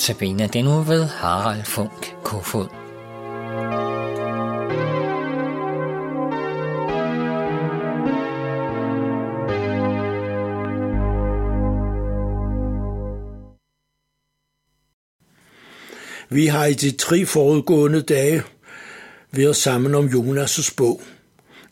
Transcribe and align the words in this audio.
Notabene 0.00 0.46
den 0.46 0.64
nu 0.64 0.82
ved 0.82 1.04
Harald 1.04 1.64
Funk 1.64 2.14
Kofod. 2.24 2.68
Vi 16.30 16.46
har 16.46 16.66
i 16.66 16.74
de 16.74 16.90
tre 16.90 17.26
forudgående 17.26 18.02
dage 18.02 18.42
været 19.30 19.56
sammen 19.56 19.94
om 19.94 20.06
Jonas' 20.06 20.74
bog, 20.76 21.02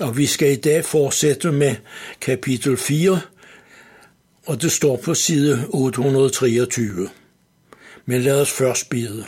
og 0.00 0.16
vi 0.16 0.26
skal 0.26 0.52
i 0.52 0.56
dag 0.56 0.84
fortsætte 0.84 1.52
med 1.52 1.74
kapitel 2.20 2.76
4, 2.76 3.20
og 4.46 4.62
det 4.62 4.72
står 4.72 4.96
på 4.96 5.14
side 5.14 5.66
823. 5.68 7.08
Men 8.06 8.22
lad 8.22 8.40
os 8.40 8.50
først 8.50 8.90
bede. 8.90 9.26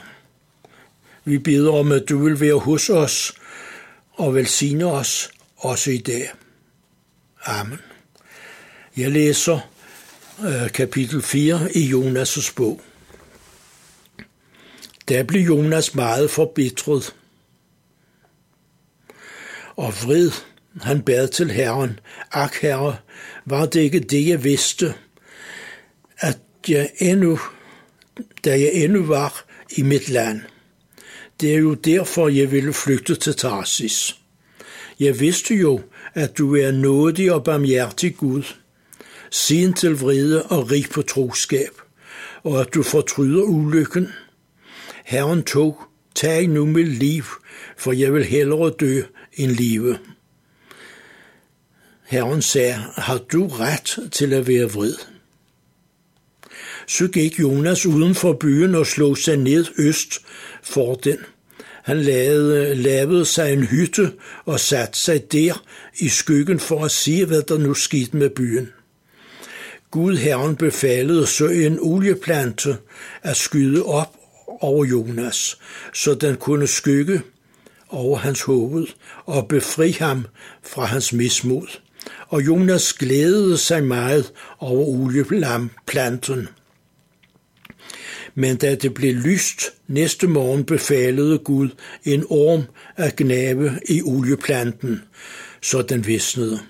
Vi 1.25 1.39
beder 1.39 1.73
om, 1.73 1.93
at 1.93 2.09
du 2.09 2.25
vil 2.25 2.41
være 2.41 2.59
hos 2.59 2.91
os 2.91 3.33
og 4.13 4.35
velsigne 4.35 4.85
os 4.87 5.31
også 5.57 5.91
i 5.91 5.99
dag. 5.99 6.31
Amen. 7.45 7.79
Jeg 8.97 9.11
læser 9.11 9.59
øh, 10.45 10.71
kapitel 10.71 11.23
4 11.23 11.69
i 11.75 11.93
Jonas' 11.93 12.53
bog. 12.57 12.81
Der 15.09 15.23
blev 15.23 15.43
Jonas 15.43 15.95
meget 15.95 16.31
forbitret 16.31 17.15
og 19.77 19.95
vred. 20.03 20.31
Han 20.81 21.03
bad 21.03 21.29
til 21.29 21.51
Herren, 21.51 22.01
ak 22.33 22.55
herre, 22.55 22.97
var 23.45 23.67
det 23.67 23.81
ikke 23.81 24.01
det, 24.01 24.27
jeg 24.27 24.45
vidste, 24.45 24.95
at 26.19 26.39
jeg 26.69 26.91
endnu, 26.99 27.39
da 28.45 28.51
jeg 28.51 28.71
endnu 28.75 29.03
var 29.03 29.45
i 29.77 29.83
mit 29.83 30.09
land. 30.09 30.41
Det 31.41 31.55
er 31.55 31.59
jo 31.59 31.75
derfor, 31.75 32.29
jeg 32.29 32.53
ville 32.53 32.73
flygte 32.73 33.15
til 33.15 33.35
Tarsis. 33.35 34.17
Jeg 35.01 35.21
vidste 35.21 35.55
jo, 35.55 35.81
at 36.15 36.39
du 36.39 36.57
er 36.57 36.71
nådig 36.71 37.33
og 37.33 37.45
barmhjertig 37.45 38.17
Gud, 38.17 38.43
sin 39.31 39.73
til 39.73 40.01
vrede 40.01 40.43
og 40.43 40.71
rig 40.71 40.87
på 40.91 41.03
troskab, 41.03 41.81
og 42.43 42.61
at 42.61 42.75
du 42.75 42.83
fortryder 42.83 43.43
ulykken. 43.43 44.09
Herren 45.05 45.43
tog, 45.43 45.83
tag 46.15 46.49
nu 46.49 46.67
mit 46.67 46.89
liv, 46.89 47.25
for 47.77 47.93
jeg 47.93 48.15
vil 48.15 48.25
hellere 48.25 48.73
dø 48.81 49.03
end 49.35 49.51
live. 49.51 49.99
Herren 52.07 52.43
sagde, 52.43 52.75
har 52.97 53.19
du 53.19 53.47
ret 53.47 53.99
til 54.13 54.33
at 54.33 54.47
være 54.47 54.71
vred? 54.71 55.16
Så 56.87 57.09
gik 57.09 57.41
Jonas 57.41 57.87
uden 57.87 58.15
for 58.15 58.33
byen 58.33 58.75
og 58.75 58.87
slog 58.87 59.19
sig 59.19 59.37
ned 59.37 59.65
øst 59.79 60.21
for 60.63 60.95
den. 60.95 61.19
Han 61.83 62.01
lavede, 62.01 62.75
lavede 62.75 63.25
sig 63.25 63.53
en 63.53 63.63
hytte 63.63 64.13
og 64.45 64.61
satte 64.61 64.99
sig 64.99 65.33
der 65.33 65.65
i 65.99 66.09
skyggen 66.09 66.61
for 66.61 66.85
at 66.85 66.91
se, 66.91 67.25
hvad 67.25 67.43
der 67.43 67.59
nu 67.59 67.75
skete 67.75 68.17
med 68.17 68.31
byen. 68.31 68.69
Gud 69.91 70.17
Herren 70.17 70.57
befalede 70.57 71.27
så 71.27 71.47
en 71.47 71.79
olieplante 71.81 72.77
at 73.23 73.37
skyde 73.37 73.83
op 73.83 74.17
over 74.61 74.85
Jonas, 74.85 75.59
så 75.95 76.15
den 76.15 76.37
kunne 76.37 76.67
skygge 76.67 77.23
over 77.89 78.19
hans 78.19 78.43
hoved 78.43 78.87
og 79.25 79.49
befri 79.49 79.91
ham 79.91 80.27
fra 80.63 80.85
hans 80.85 81.13
mismod. 81.13 81.67
Og 82.29 82.47
Jonas 82.47 82.93
glædede 82.93 83.59
sig 83.59 83.85
meget 83.85 84.33
over 84.59 84.87
olieplanten. 84.87 86.49
Men 88.39 88.57
da 88.57 88.75
det 88.75 88.95
blev 88.95 89.15
lyst 89.15 89.73
næste 89.87 90.27
morgen 90.27 90.65
befalede 90.65 91.39
Gud 91.39 91.69
en 92.05 92.25
orm 92.29 92.63
at 92.97 93.17
gnave 93.17 93.81
i 93.89 94.03
olieplanten, 94.03 95.03
så 95.63 95.83
den 95.83 96.07
visnede. 96.07 96.61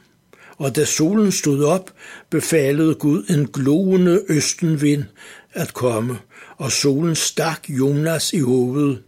Og 0.56 0.76
da 0.76 0.84
solen 0.84 1.32
stod 1.32 1.64
op, 1.64 1.90
befalede 2.30 2.94
Gud 2.94 3.24
en 3.30 3.46
gloende 3.46 4.22
østenvind 4.28 5.04
at 5.52 5.74
komme, 5.74 6.18
og 6.56 6.72
solen 6.72 7.14
stak 7.14 7.68
Jonas 7.68 8.32
i 8.32 8.38
hovedet, 8.38 9.02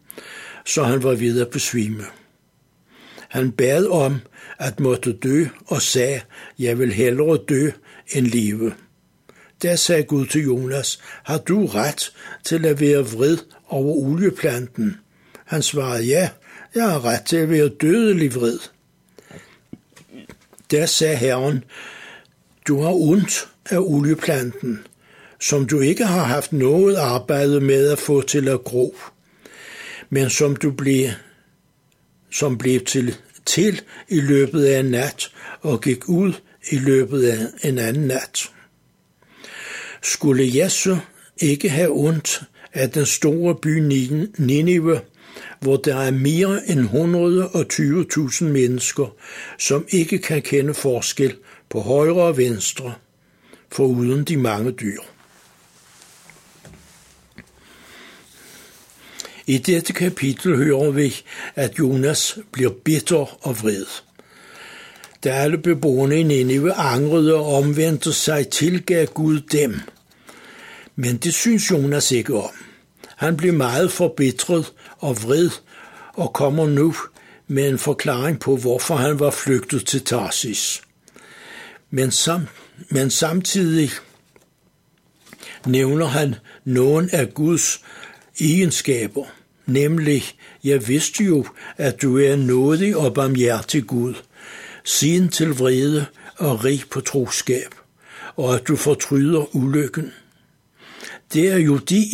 så 0.66 0.84
han 0.84 1.02
var 1.02 1.14
ved 1.14 1.40
at 1.40 1.48
besvime. 1.48 2.04
Han 3.28 3.52
bad 3.52 3.86
om 3.86 4.20
at 4.58 4.80
måtte 4.80 5.12
dø 5.12 5.44
og 5.66 5.82
sagde, 5.82 6.20
jeg 6.58 6.78
vil 6.78 6.92
hellere 6.92 7.38
dø 7.48 7.70
end 8.12 8.26
leve. 8.26 8.72
Der 9.62 9.76
sagde 9.76 10.02
Gud 10.02 10.26
til 10.26 10.42
Jonas, 10.42 11.00
har 11.22 11.38
du 11.38 11.66
ret 11.66 12.12
til 12.44 12.66
at 12.66 12.80
være 12.80 13.00
vred 13.00 13.36
over 13.68 13.94
olieplanten? 13.94 14.96
Han 15.44 15.62
svarede, 15.62 16.04
ja, 16.04 16.28
jeg 16.74 16.90
har 16.90 17.04
ret 17.04 17.22
til 17.22 17.36
at 17.36 17.50
være 17.50 17.68
dødelig 17.68 18.34
vred. 18.34 18.58
Der 20.70 20.86
sagde 20.86 21.16
Herren, 21.16 21.64
du 22.68 22.82
har 22.82 22.92
ondt 22.92 23.48
af 23.70 23.78
olieplanten, 23.78 24.86
som 25.40 25.66
du 25.66 25.80
ikke 25.80 26.04
har 26.04 26.24
haft 26.24 26.52
noget 26.52 26.96
arbejde 26.96 27.60
med 27.60 27.90
at 27.90 27.98
få 27.98 28.22
til 28.22 28.48
at 28.48 28.64
gro, 28.64 28.96
men 30.10 30.30
som 30.30 30.56
du 30.56 30.70
blev, 30.70 31.08
som 32.30 32.58
blev 32.58 32.84
til, 32.84 33.16
til 33.46 33.80
i 34.08 34.20
løbet 34.20 34.64
af 34.64 34.80
en 34.80 34.86
nat 34.86 35.30
og 35.60 35.80
gik 35.80 36.08
ud 36.08 36.32
i 36.70 36.76
løbet 36.76 37.24
af 37.24 37.68
en 37.68 37.78
anden 37.78 38.06
nat. 38.06 38.50
Skulle 40.02 40.56
Jesu 40.62 40.96
ikke 41.38 41.68
have 41.68 41.90
ondt 41.90 42.42
af 42.72 42.90
den 42.90 43.06
store 43.06 43.54
by 43.54 43.78
Ninive, 44.38 45.00
hvor 45.60 45.76
der 45.76 45.96
er 45.96 46.10
mere 46.10 46.70
end 46.70 46.80
120.000 48.40 48.44
mennesker, 48.44 49.14
som 49.58 49.86
ikke 49.88 50.18
kan 50.18 50.42
kende 50.42 50.74
forskel 50.74 51.36
på 51.68 51.80
højre 51.80 52.22
og 52.22 52.36
venstre, 52.36 52.94
foruden 53.72 54.24
de 54.24 54.36
mange 54.36 54.70
dyr. 54.70 55.00
I 59.46 59.58
dette 59.58 59.92
kapitel 59.92 60.56
hører 60.56 60.90
vi, 60.90 61.14
at 61.54 61.78
Jonas 61.78 62.38
bliver 62.52 62.70
bitter 62.70 63.46
og 63.46 63.62
vred. 63.62 63.86
Da 65.24 65.30
alle 65.30 65.58
beboerne 65.58 66.20
i 66.20 66.22
Nineve 66.22 66.72
angrede 66.72 67.34
og 67.34 67.54
omvendte 67.54 68.12
sig, 68.12 68.48
tilgav 68.48 69.06
Gud 69.06 69.40
dem. 69.40 69.80
Men 70.96 71.16
det 71.16 71.34
synes 71.34 71.70
Jonas 71.70 72.12
ikke 72.12 72.34
om. 72.34 72.50
Han 73.16 73.36
blev 73.36 73.52
meget 73.52 73.92
forbitret 73.92 74.72
og 74.98 75.22
vred 75.22 75.50
og 76.14 76.32
kommer 76.32 76.66
nu 76.66 76.94
med 77.46 77.68
en 77.68 77.78
forklaring 77.78 78.40
på, 78.40 78.56
hvorfor 78.56 78.96
han 78.96 79.20
var 79.20 79.30
flygtet 79.30 79.86
til 79.86 80.04
Tarsis. 80.04 80.82
Men, 81.90 82.10
sam, 82.10 82.46
men 82.90 83.10
samtidig 83.10 83.90
nævner 85.66 86.06
han 86.06 86.34
nogen 86.64 87.10
af 87.12 87.34
Guds 87.34 87.80
egenskaber, 88.40 89.24
nemlig, 89.66 90.24
jeg 90.64 90.88
vidste 90.88 91.24
jo, 91.24 91.46
at 91.76 92.02
du 92.02 92.18
er 92.18 92.36
nådig 92.36 92.96
og 92.96 93.14
barmhjertig 93.14 93.86
Gud, 93.86 94.14
sin 94.88 95.28
til 95.28 95.48
vrede 95.48 96.06
og 96.36 96.64
rig 96.64 96.82
på 96.90 97.00
troskab, 97.00 97.74
og 98.36 98.54
at 98.54 98.68
du 98.68 98.76
fortryder 98.76 99.56
ulykken. 99.56 100.12
Det 101.32 101.48
er 101.48 101.56
jo 101.56 101.76
de 101.76 102.06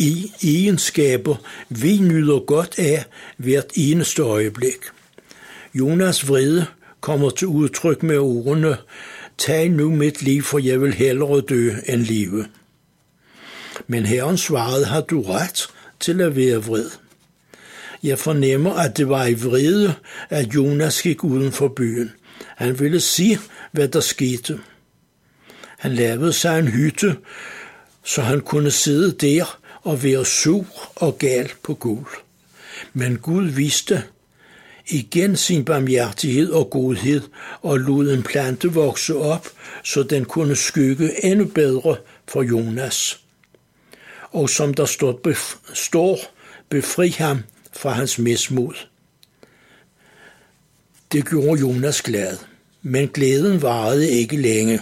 egenskaber, 0.43 1.35
vi 1.69 1.97
nyder 1.97 2.39
godt 2.39 2.79
af 2.79 3.05
hvert 3.37 3.71
eneste 3.75 4.21
øjeblik. 4.21 4.77
Jonas 5.73 6.29
vrede 6.29 6.65
kommer 7.01 7.29
til 7.29 7.47
udtryk 7.47 8.03
med 8.03 8.17
ordene, 8.17 8.77
tag 9.37 9.69
nu 9.69 9.95
mit 9.95 10.21
liv, 10.21 10.43
for 10.43 10.59
jeg 10.59 10.81
vil 10.81 10.93
hellere 10.93 11.41
dø 11.41 11.71
end 11.87 12.01
live. 12.01 12.45
Men 13.87 14.05
herren 14.05 14.37
svarede, 14.37 14.85
har 14.85 15.01
du 15.01 15.21
ret 15.21 15.67
til 15.99 16.21
at 16.21 16.35
være 16.35 16.57
vred. 16.63 16.89
Jeg 18.03 18.19
fornemmer, 18.19 18.73
at 18.73 18.97
det 18.97 19.09
var 19.09 19.25
i 19.25 19.33
vrede, 19.33 19.93
at 20.29 20.55
Jonas 20.55 21.01
gik 21.01 21.23
uden 21.23 21.51
for 21.51 21.67
byen. 21.67 22.11
Han 22.55 22.79
ville 22.79 22.99
se, 22.99 23.37
hvad 23.71 23.87
der 23.87 23.99
skete. 23.99 24.59
Han 25.77 25.95
lavede 25.95 26.33
sig 26.33 26.59
en 26.59 26.67
hytte, 26.67 27.17
så 28.03 28.21
han 28.21 28.41
kunne 28.41 28.71
sidde 28.71 29.11
der 29.11 29.59
og 29.81 30.03
være 30.03 30.25
sur 30.25 30.65
og 30.95 31.17
gal 31.17 31.51
på 31.63 31.73
Gud. 31.73 32.05
Men 32.93 33.17
Gud 33.17 33.45
viste 33.45 34.03
igen 34.87 35.35
sin 35.35 35.65
barmhjertighed 35.65 36.51
og 36.51 36.69
godhed 36.69 37.21
og 37.61 37.77
lod 37.79 38.11
en 38.11 38.23
plante 38.23 38.67
vokse 38.67 39.15
op, 39.15 39.47
så 39.83 40.03
den 40.03 40.25
kunne 40.25 40.55
skygge 40.55 41.25
endnu 41.25 41.45
bedre 41.45 41.95
for 42.27 42.43
Jonas. 42.43 43.19
Og 44.31 44.49
som 44.49 44.73
der 44.73 44.85
står, 44.85 45.19
står 45.73 46.19
befri 46.69 47.09
ham 47.09 47.39
fra 47.73 47.89
hans 47.89 48.19
mismod. 48.19 48.73
Det 51.15 51.29
gjorde 51.29 51.61
Jonas 51.61 52.01
glad, 52.01 52.37
men 52.81 53.07
glæden 53.07 53.61
varede 53.61 54.09
ikke 54.09 54.37
længe. 54.37 54.81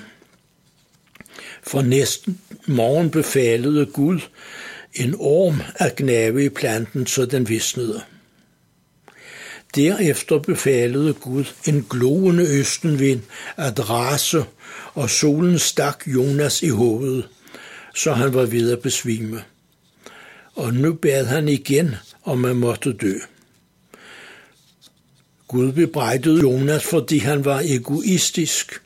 For 1.63 1.81
næsten 1.81 2.39
morgen 2.67 3.11
befalede 3.11 3.85
Gud 3.85 4.19
en 4.93 5.15
orm 5.19 5.61
at 5.75 5.95
gnave 5.95 6.45
i 6.45 6.49
planten, 6.49 7.07
så 7.07 7.25
den 7.25 7.49
visnede. 7.49 8.01
Derefter 9.75 10.39
befalede 10.39 11.13
Gud 11.13 11.45
en 11.67 11.85
gloende 11.89 12.59
østenvind 12.59 13.21
at 13.57 13.89
rase, 13.89 14.43
og 14.93 15.09
solen 15.09 15.59
stak 15.59 16.03
Jonas 16.07 16.63
i 16.63 16.69
hovedet, 16.69 17.27
så 17.95 18.13
han 18.13 18.33
var 18.33 18.45
ved 18.45 18.71
at 18.71 18.79
besvime. 18.79 19.43
Og 20.55 20.73
nu 20.73 20.93
bad 20.93 21.25
han 21.25 21.47
igen, 21.47 21.95
om 22.23 22.37
man 22.37 22.55
måtte 22.55 22.93
dø. 22.93 23.13
Gud 25.53 25.71
bebrejdede 25.71 26.41
Jonas, 26.41 26.83
fordi 26.83 27.17
han 27.17 27.45
var 27.45 27.61
egoistisk, 27.65 28.81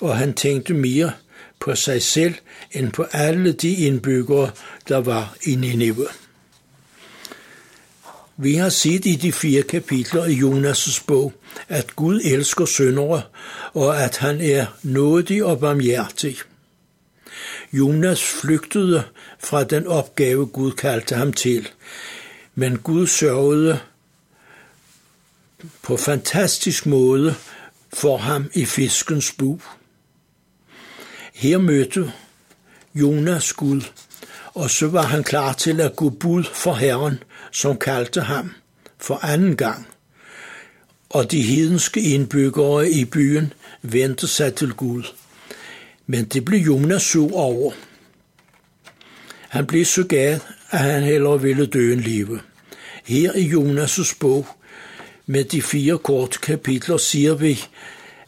og 0.00 0.16
han 0.16 0.34
tænkte 0.34 0.74
mere 0.74 1.12
på 1.60 1.74
sig 1.74 2.02
selv 2.02 2.34
end 2.72 2.92
på 2.92 3.06
alle 3.12 3.52
de 3.52 3.74
indbyggere, 3.74 4.50
der 4.88 4.96
var 4.96 5.36
i 5.46 5.54
Nineve. 5.54 6.06
Vi 8.36 8.54
har 8.54 8.68
set 8.68 9.06
i 9.06 9.14
de 9.14 9.32
fire 9.32 9.62
kapitler 9.62 10.24
i 10.24 10.34
Jonas' 10.34 11.04
bog, 11.06 11.32
at 11.68 11.96
Gud 11.96 12.20
elsker 12.24 12.64
syndere, 12.64 13.22
og 13.74 14.02
at 14.02 14.16
han 14.16 14.40
er 14.40 14.66
nådig 14.82 15.44
og 15.44 15.60
barmhjertig. 15.60 16.36
Jonas 17.72 18.22
flygtede 18.22 19.02
fra 19.38 19.64
den 19.64 19.86
opgave, 19.86 20.46
Gud 20.46 20.72
kaldte 20.72 21.14
ham 21.14 21.32
til, 21.32 21.68
men 22.54 22.78
Gud 22.78 23.06
sørgede 23.06 23.78
på 25.82 25.96
fantastisk 25.96 26.86
måde 26.86 27.34
for 27.92 28.16
ham 28.16 28.50
i 28.54 28.64
fiskens 28.64 29.32
bu. 29.32 29.60
Her 31.34 31.58
mødte 31.58 32.12
Jonas 32.94 33.52
Gud, 33.52 33.80
og 34.54 34.70
så 34.70 34.88
var 34.88 35.02
han 35.02 35.24
klar 35.24 35.52
til 35.52 35.80
at 35.80 35.96
gå 35.96 36.10
bud 36.10 36.44
for 36.44 36.74
Herren, 36.74 37.22
som 37.52 37.76
kaldte 37.76 38.20
ham 38.20 38.50
for 38.98 39.24
anden 39.24 39.56
gang. 39.56 39.86
Og 41.10 41.30
de 41.30 41.42
hedenske 41.42 42.00
indbyggere 42.00 42.90
i 42.90 43.04
byen 43.04 43.52
vendte 43.82 44.26
sig 44.26 44.54
til 44.54 44.72
Gud. 44.72 45.02
Men 46.06 46.24
det 46.24 46.44
blev 46.44 46.60
Jonas 46.60 47.02
sur 47.02 47.36
over. 47.36 47.72
Han 49.48 49.66
blev 49.66 49.84
så 49.84 50.04
gad, 50.04 50.40
at 50.70 50.78
han 50.78 51.02
hellere 51.02 51.42
ville 51.42 51.66
dø 51.66 51.92
end 51.92 52.00
leve. 52.00 52.40
Her 53.04 53.32
i 53.32 53.48
Jonas' 53.48 54.16
bog, 54.20 54.46
med 55.28 55.44
de 55.44 55.62
fire 55.62 55.98
korte 55.98 56.38
kapitler, 56.38 56.96
siger 56.96 57.34
vi, 57.34 57.60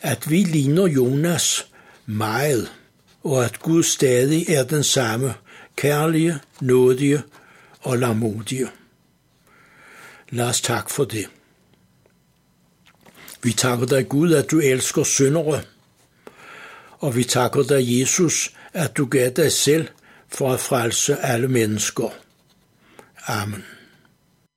at 0.01 0.31
vi 0.31 0.43
ligner 0.43 0.87
Jonas 0.87 1.67
meget, 2.07 2.73
og 3.23 3.45
at 3.45 3.61
Gud 3.61 3.83
stadig 3.83 4.49
er 4.49 4.65
den 4.65 4.85
samme, 4.85 5.35
kærlige, 5.77 6.39
nådige 6.61 7.23
og 7.81 7.99
lamodige. 7.99 8.69
Lad 10.31 10.47
os 10.47 10.61
tak 10.61 10.91
for 10.91 11.05
det. 11.05 11.27
Vi 13.43 13.53
takker 13.53 13.87
dig 13.87 14.09
Gud, 14.09 14.33
at 14.33 14.51
du 14.51 14.61
elsker 14.61 15.05
syndere, 15.05 15.63
og 16.99 17.17
vi 17.17 17.25
takker 17.25 17.63
dig 17.63 18.01
Jesus, 18.01 18.55
at 18.73 18.97
du 18.97 19.07
gav 19.07 19.31
dig 19.31 19.53
selv 19.53 19.89
for 20.29 20.53
at 20.53 20.61
frelse 20.61 21.17
alle 21.17 21.49
mennesker. 21.49 22.09
Amen. 23.27 23.65